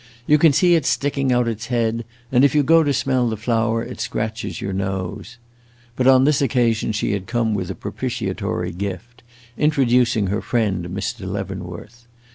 [0.25, 3.37] "You can see it sticking out its head, and, if you go to smell the
[3.37, 5.37] flower, it scratches your nose."
[5.95, 9.21] But on this occasion she had come with a propitiatory gift
[9.59, 11.27] introducing her friend Mr.
[11.31, 12.07] Leavenworth.